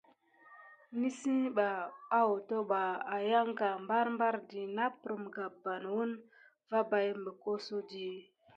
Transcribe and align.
Nisiba 0.99 1.69
hotaba 2.27 2.81
ayangane 3.15 3.85
barbardi 3.89 4.61
naprime 4.75 5.27
gaban 5.35 5.83
wune 5.95 6.17
vapay 6.69 7.07
mikesodi. 7.23 8.07